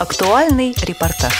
[0.00, 1.34] Актуальный репортаж.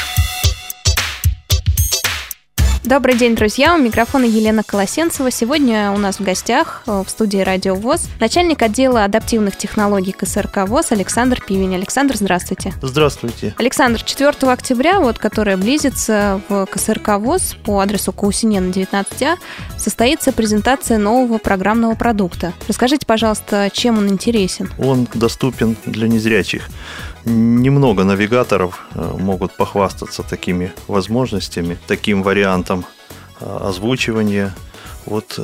[2.85, 3.75] Добрый день, друзья!
[3.75, 5.31] У микрофона Елена Колосенцева.
[5.31, 10.67] Сегодня у нас в гостях э, в студии Радио ВОЗ начальник отдела адаптивных технологий КСРК
[10.69, 11.75] ВОЗ Александр Пивень.
[11.75, 12.75] Александр, здравствуйте.
[12.83, 13.55] Здравствуйте.
[13.57, 19.37] Александр, 4 октября, вот, которая близится в КСРК ВОЗ по адресу Каусинена 19А,
[19.79, 22.53] состоится презентация нового программного продукта.
[22.69, 24.69] Расскажите, пожалуйста, чем он интересен?
[24.79, 26.69] Он доступен для незрячих.
[27.25, 32.85] Немного навигаторов э, могут похвастаться такими возможностями, таким вариантом
[33.41, 34.55] э, озвучивания.
[35.07, 35.43] Вот э,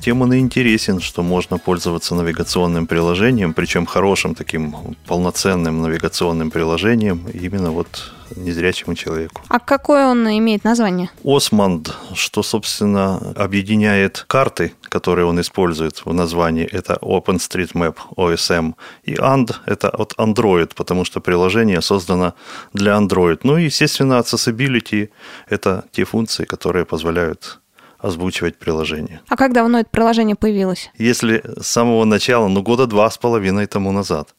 [0.00, 7.26] тем он и интересен, что можно пользоваться навигационным приложением, причем хорошим таким полноценным навигационным приложением
[7.32, 9.42] именно вот незрячему человеку.
[9.48, 11.10] А какое он имеет название?
[11.24, 16.66] Османд, что, собственно, объединяет карты, которые он использует в названии.
[16.66, 18.74] Это OpenStreetMap, OSM.
[19.04, 22.34] И And– это от Android, потому что приложение создано
[22.72, 23.40] для Android.
[23.42, 25.08] Ну и, естественно, Accessibility–
[25.48, 27.60] это те функции, которые позволяют
[27.98, 29.20] озвучивать приложение.
[29.28, 30.90] А как давно это приложение появилось?
[30.96, 34.34] Если с самого начала, ну, года два с половиной тому назад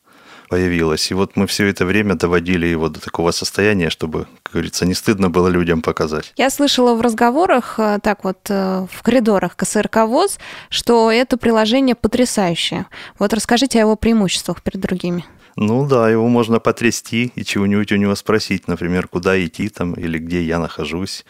[0.49, 1.11] появилось.
[1.11, 4.95] И вот мы все это время доводили его до такого состояния, чтобы, как говорится, не
[4.95, 6.33] стыдно было людям показать.
[6.35, 11.95] Я слышала в разговорах, э, так вот, э, в коридорах КСРК ВОЗ, что это приложение
[11.95, 12.87] потрясающее.
[13.19, 15.23] Вот расскажите о его преимуществах перед другими.
[15.61, 20.17] Ну да, его можно потрясти и чего-нибудь у него спросить, например, куда идти там, или
[20.17, 21.25] где я нахожусь,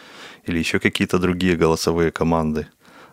[0.46, 2.68] или еще какие-то другие голосовые команды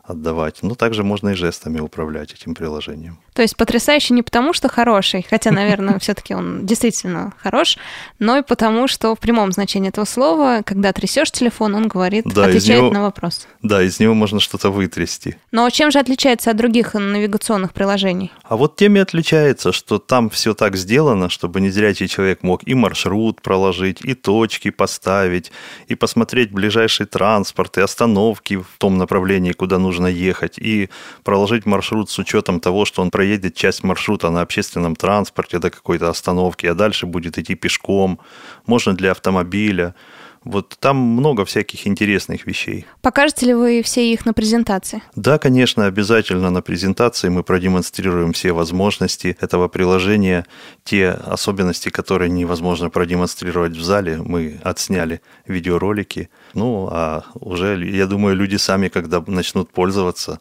[0.07, 0.63] отдавать.
[0.63, 3.19] Но также можно и жестами управлять этим приложением.
[3.35, 7.77] То есть потрясающий не потому, что хороший, хотя, наверное, все-таки он действительно хорош,
[8.19, 12.47] но и потому, что в прямом значении этого слова, когда трясешь телефон, он говорит, да,
[12.47, 13.47] отвечает него, на вопрос.
[13.63, 15.37] Да, из него можно что-то вытрясти.
[15.53, 18.33] Но чем же отличается от других навигационных приложений?
[18.45, 22.75] А вот тем и отличается, что там все так сделано, чтобы незрячий человек мог и
[22.75, 25.53] маршрут проложить, и точки поставить,
[25.89, 30.91] и посмотреть ближайший транспорт, и остановки в том направлении, куда нужно ехать, и
[31.25, 36.11] проложить маршрут с учетом того, что он проедет часть маршрута на общественном транспорте до какой-то
[36.11, 38.19] остановки, а дальше будет идти пешком,
[38.67, 39.95] можно для автомобиля.
[40.47, 42.87] Вот там много всяких интересных вещей.
[43.03, 45.03] Покажете ли вы все их на презентации?
[45.17, 50.47] Да, конечно, обязательно на презентации мы продемонстрируем все возможности этого приложения,
[50.85, 56.31] те особенности, которые невозможно продемонстрировать в зале, мы отсняли видеоролики.
[56.55, 60.39] Ну, а уже, я думаю, люди сами, когда начнут пользоваться,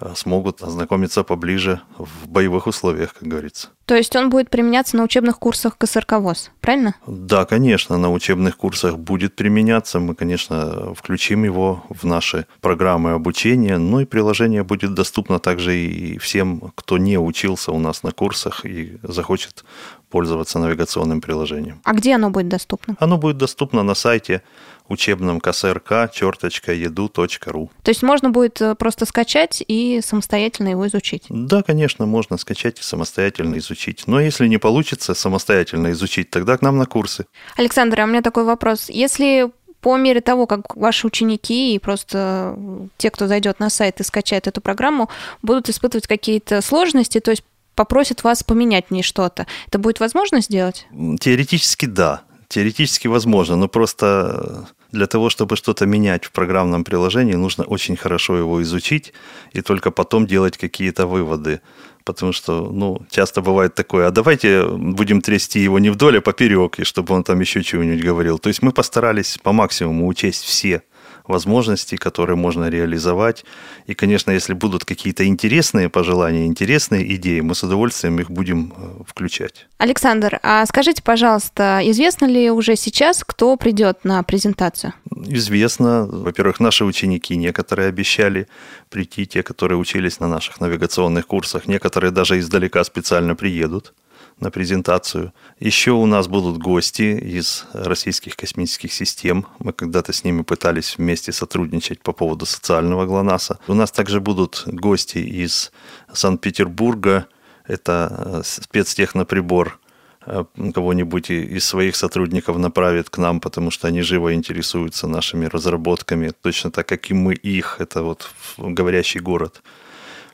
[0.00, 3.70] э, смогут ознакомиться поближе в боевых условиях, как говорится.
[3.88, 6.94] То есть он будет применяться на учебных курсах КСРК ВОЗ, правильно?
[7.06, 9.98] Да, конечно, на учебных курсах будет применяться.
[9.98, 16.18] Мы, конечно, включим его в наши программы обучения, но и приложение будет доступно также и
[16.18, 19.64] всем, кто не учился у нас на курсах и захочет
[20.10, 21.80] пользоваться навигационным приложением.
[21.84, 22.96] А где оно будет доступно?
[22.98, 24.42] Оно будет доступно на сайте
[24.88, 27.70] учебном КСРК черточка еду.ру.
[27.82, 31.24] То есть можно будет э, просто скачать и самостоятельно его изучить?
[31.28, 34.04] Да, конечно, можно скачать и самостоятельно изучить.
[34.06, 37.26] Но если не получится самостоятельно изучить, тогда к нам на курсы.
[37.56, 38.88] Александр, а у меня такой вопрос.
[38.88, 42.58] Если по мере того, как ваши ученики и просто
[42.96, 45.08] те, кто зайдет на сайт и скачает эту программу,
[45.42, 47.44] будут испытывать какие-то сложности, то есть
[47.78, 50.86] попросят вас поменять в ней что-то, это будет возможно сделать?
[51.20, 52.22] Теоретически да.
[52.48, 58.36] Теоретически возможно, но просто для того, чтобы что-то менять в программном приложении, нужно очень хорошо
[58.36, 59.12] его изучить
[59.52, 61.60] и только потом делать какие-то выводы.
[62.04, 66.80] Потому что, ну, часто бывает такое, а давайте будем трясти его не вдоль, а поперек,
[66.80, 68.38] и чтобы он там еще чего-нибудь говорил.
[68.38, 70.82] То есть мы постарались по максимуму учесть все
[71.28, 73.44] возможностей, которые можно реализовать.
[73.86, 79.04] И, конечно, если будут какие-то интересные пожелания, интересные идеи, мы с удовольствием их будем э,
[79.06, 79.66] включать.
[79.78, 84.92] Александр, а скажите, пожалуйста, известно ли уже сейчас, кто придет на презентацию?
[85.26, 86.06] Известно.
[86.06, 88.48] Во-первых, наши ученики некоторые обещали
[88.90, 91.66] прийти, те, которые учились на наших навигационных курсах.
[91.66, 93.92] Некоторые даже издалека специально приедут
[94.40, 95.32] на презентацию.
[95.60, 99.46] Еще у нас будут гости из российских космических систем.
[99.58, 103.58] Мы когда-то с ними пытались вместе сотрудничать по поводу социального ГЛОНАССа.
[103.68, 105.72] У нас также будут гости из
[106.12, 107.26] Санкт-Петербурга.
[107.66, 109.78] Это э, спецтехноприбор
[110.26, 116.32] э, кого-нибудь из своих сотрудников направит к нам, потому что они живо интересуются нашими разработками,
[116.42, 117.76] точно так, как и мы их.
[117.80, 119.62] Это вот говорящий город.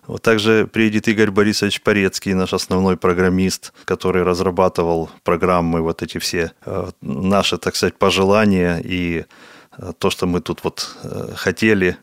[0.06, 6.52] Вот также приедет Игорь Борисович Порецкий, наш основной программист, который разрабатывал программы, вот эти все
[6.66, 9.24] э, наши, так сказать, пожелания и
[9.78, 11.96] э, то, что мы тут вот э, хотели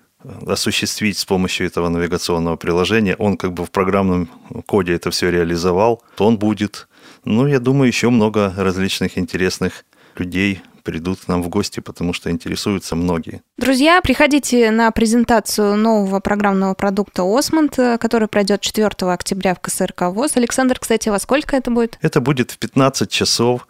[0.48, 3.15] осуществить с помощью этого навигационного приложения.
[3.15, 4.30] Он как бы в программном
[4.65, 6.88] коде это все реализовал, то он будет.
[7.25, 12.31] Ну, я думаю, еще много различных интересных людей придут к нам в гости, потому что
[12.31, 13.41] интересуются многие.
[13.57, 20.37] Друзья, приходите на презентацию нового программного продукта «Осмонд», который пройдет 4 октября в КСРК ВОЗ.
[20.37, 21.97] Александр, кстати, во сколько это будет?
[22.01, 23.67] Это будет в 15 часов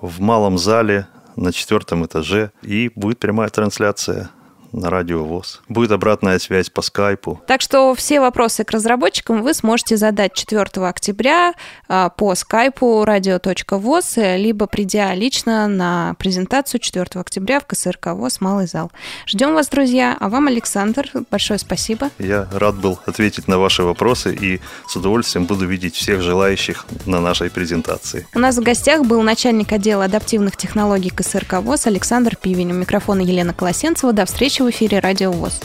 [0.00, 1.06] в малом зале
[1.36, 4.30] на четвертом этаже, и будет прямая трансляция
[4.74, 5.60] на радио ВОЗ.
[5.68, 7.40] Будет обратная связь по скайпу.
[7.46, 11.54] Так что все вопросы к разработчикам вы сможете задать 4 октября
[11.88, 18.66] а, по скайпу радио.воз, либо придя лично на презентацию 4 октября в КСРК ВОЗ «Малый
[18.66, 18.90] зал».
[19.26, 20.16] Ждем вас, друзья.
[20.18, 22.10] А вам, Александр, большое спасибо.
[22.18, 27.20] Я рад был ответить на ваши вопросы и с удовольствием буду видеть всех желающих на
[27.20, 28.26] нашей презентации.
[28.34, 32.72] У нас в гостях был начальник отдела адаптивных технологий КСРК ВОЗ Александр Пивень.
[32.72, 34.12] У микрофона Елена Колосенцева.
[34.12, 35.60] До встречи в эфире Радио ВОЗ.